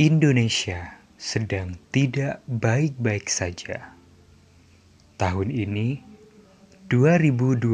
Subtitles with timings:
[0.00, 3.92] Indonesia sedang tidak baik-baik saja.
[5.20, 6.00] Tahun ini
[6.88, 7.68] 2020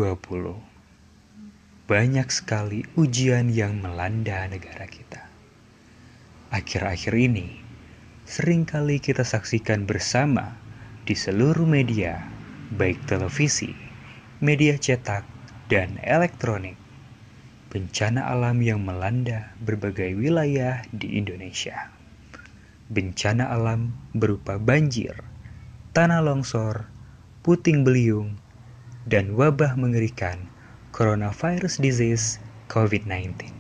[1.86, 5.22] banyak sekali ujian yang melanda negara kita.
[6.50, 7.62] Akhir-akhir ini
[8.26, 10.58] sering kali kita saksikan bersama
[11.06, 12.26] di seluruh media,
[12.74, 13.70] baik televisi,
[14.42, 15.22] media cetak,
[15.70, 16.74] dan elektronik.
[17.70, 21.94] Bencana alam yang melanda berbagai wilayah di Indonesia
[22.86, 25.14] bencana alam berupa banjir,
[25.90, 26.86] tanah longsor,
[27.42, 28.38] puting beliung,
[29.06, 30.50] dan wabah mengerikan
[30.94, 32.38] coronavirus disease
[32.70, 33.50] COVID-19.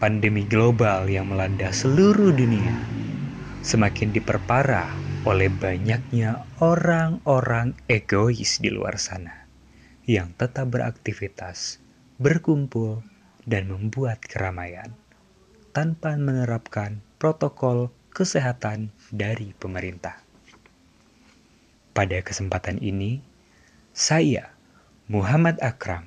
[0.00, 2.76] Pandemi global yang melanda seluruh dunia
[3.64, 4.92] semakin diperparah
[5.24, 9.48] oleh banyaknya orang-orang egois di luar sana
[10.04, 11.80] yang tetap beraktivitas,
[12.20, 13.00] berkumpul,
[13.48, 14.92] dan membuat keramaian
[15.74, 20.22] tanpa menerapkan protokol kesehatan dari pemerintah.
[21.90, 23.18] Pada kesempatan ini,
[23.90, 24.54] saya,
[25.10, 26.06] Muhammad Akram,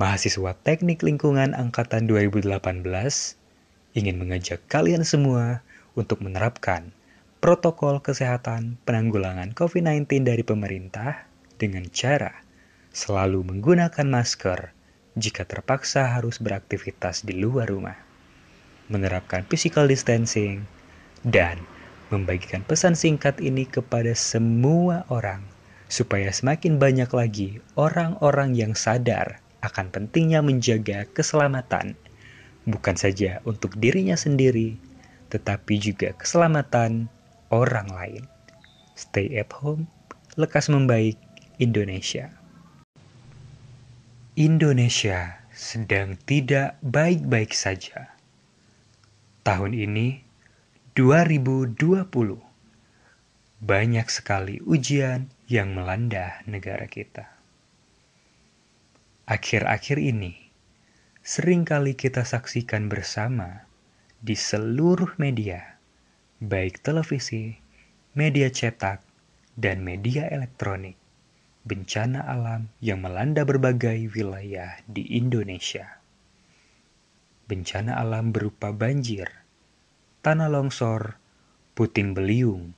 [0.00, 2.56] mahasiswa Teknik Lingkungan Angkatan 2018,
[3.92, 5.60] ingin mengajak kalian semua
[5.92, 6.88] untuk menerapkan
[7.44, 11.28] protokol kesehatan penanggulangan COVID-19 dari pemerintah
[11.60, 12.32] dengan cara
[12.96, 14.72] selalu menggunakan masker
[15.20, 18.05] jika terpaksa harus beraktivitas di luar rumah
[18.92, 20.66] menerapkan physical distancing,
[21.26, 21.58] dan
[22.14, 25.42] membagikan pesan singkat ini kepada semua orang
[25.90, 31.98] supaya semakin banyak lagi orang-orang yang sadar akan pentingnya menjaga keselamatan
[32.66, 34.78] bukan saja untuk dirinya sendiri
[35.30, 37.10] tetapi juga keselamatan
[37.50, 38.22] orang lain.
[38.94, 39.90] Stay at home,
[40.38, 41.18] lekas membaik
[41.58, 42.30] Indonesia.
[44.38, 48.15] Indonesia sedang tidak baik-baik saja
[49.46, 50.26] Tahun ini
[50.98, 51.78] 2020
[53.62, 57.30] banyak sekali ujian yang melanda negara kita.
[59.30, 60.50] Akhir-akhir ini
[61.22, 63.70] sering kali kita saksikan bersama
[64.18, 65.78] di seluruh media,
[66.42, 67.54] baik televisi,
[68.18, 68.98] media cetak,
[69.54, 70.98] dan media elektronik,
[71.62, 76.02] bencana alam yang melanda berbagai wilayah di Indonesia
[77.46, 79.30] bencana alam berupa banjir,
[80.26, 81.18] tanah longsor,
[81.78, 82.74] puting beliung,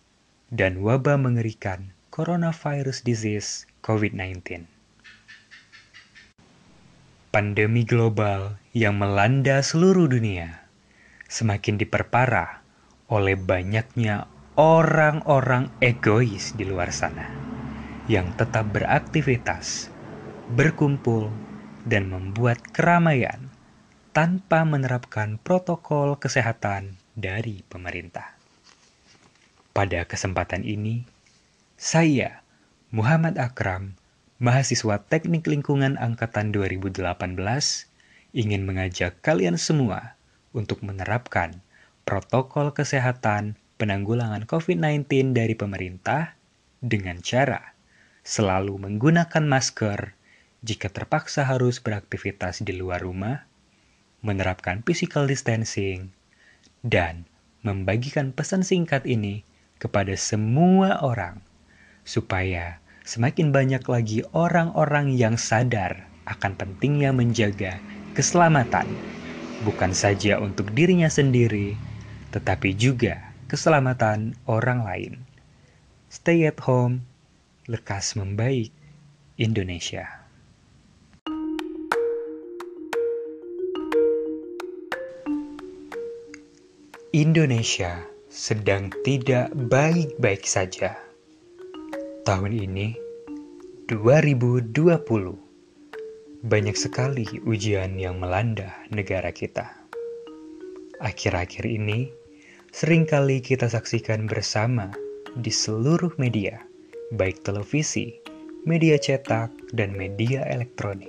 [0.53, 4.69] dan wabah mengerikan coronavirus disease COVID-19.
[7.29, 10.65] Pandemi global yang melanda seluruh dunia
[11.29, 12.65] semakin diperparah
[13.13, 17.29] oleh banyaknya orang-orang egois di luar sana
[18.09, 19.93] yang tetap beraktivitas,
[20.57, 21.29] berkumpul,
[21.85, 23.49] dan membuat keramaian
[24.19, 28.35] tanpa menerapkan protokol kesehatan dari pemerintah.
[29.71, 31.07] Pada kesempatan ini,
[31.79, 32.43] saya,
[32.91, 33.95] Muhammad Akram,
[34.43, 36.99] mahasiswa Teknik Lingkungan Angkatan 2018,
[38.35, 40.19] ingin mengajak kalian semua
[40.51, 41.63] untuk menerapkan
[42.03, 46.35] protokol kesehatan penanggulangan COVID-19 dari pemerintah
[46.83, 47.79] dengan cara
[48.27, 50.19] selalu menggunakan masker
[50.67, 53.47] jika terpaksa harus beraktivitas di luar rumah
[54.25, 56.11] menerapkan physical distancing,
[56.83, 57.27] dan
[57.63, 59.43] membagikan pesan singkat ini
[59.79, 61.43] kepada semua orang,
[62.03, 67.81] supaya semakin banyak lagi orang-orang yang sadar akan pentingnya menjaga
[68.13, 68.85] keselamatan,
[69.65, 71.79] bukan saja untuk dirinya sendiri,
[72.35, 75.13] tetapi juga keselamatan orang lain.
[76.13, 77.05] Stay at home,
[77.69, 78.73] lekas membaik
[79.41, 80.28] Indonesia.
[87.17, 90.93] Indonesia sedang tidak baik-baik saja.
[92.29, 92.93] Tahun ini,
[93.89, 94.77] 2020,
[96.45, 99.73] banyak sekali ujian yang melanda negara kita.
[101.01, 102.13] Akhir-akhir ini,
[102.77, 104.93] sering kali kita saksikan bersama
[105.33, 106.61] di seluruh media,
[107.17, 108.21] baik televisi,
[108.69, 111.09] media cetak, dan media elektronik,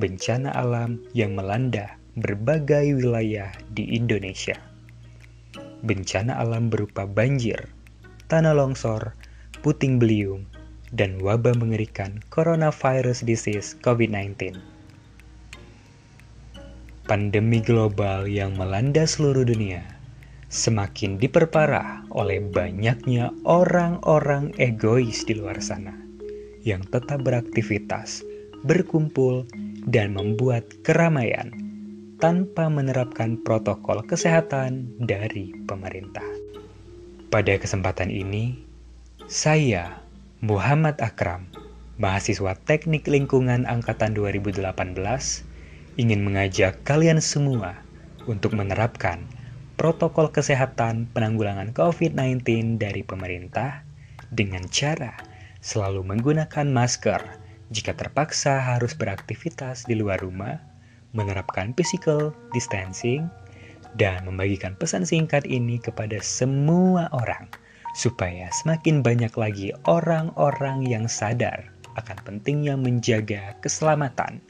[0.00, 4.56] bencana alam yang melanda berbagai wilayah di Indonesia
[5.86, 7.70] bencana alam berupa banjir,
[8.26, 9.14] tanah longsor,
[9.62, 10.44] puting beliung,
[10.90, 14.58] dan wabah mengerikan coronavirus disease COVID-19.
[17.06, 19.96] Pandemi global yang melanda seluruh dunia
[20.46, 25.94] semakin diperparah oleh banyaknya orang-orang egois di luar sana
[26.62, 28.26] yang tetap beraktivitas,
[28.66, 29.46] berkumpul,
[29.86, 31.65] dan membuat keramaian
[32.16, 36.24] tanpa menerapkan protokol kesehatan dari pemerintah.
[37.28, 38.56] Pada kesempatan ini,
[39.28, 40.00] saya,
[40.40, 41.44] Muhammad Akram,
[42.00, 44.64] mahasiswa Teknik Lingkungan Angkatan 2018,
[46.00, 47.80] ingin mengajak kalian semua
[48.24, 49.20] untuk menerapkan
[49.76, 53.84] protokol kesehatan penanggulangan COVID-19 dari pemerintah
[54.32, 55.16] dengan cara
[55.60, 57.20] selalu menggunakan masker
[57.68, 60.75] jika terpaksa harus beraktivitas di luar rumah
[61.16, 63.26] menerapkan physical distancing,
[63.96, 67.48] dan membagikan pesan singkat ini kepada semua orang,
[67.96, 74.44] supaya semakin banyak lagi orang-orang yang sadar akan pentingnya menjaga keselamatan,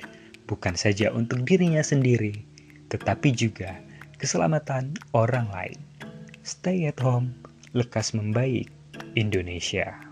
[0.51, 2.43] bukan saja untuk dirinya sendiri,
[2.91, 3.79] tetapi juga
[4.19, 5.79] keselamatan orang lain.
[6.43, 7.35] Stay at home,
[7.75, 8.71] lekas membaik,
[9.15, 10.06] Indonesia.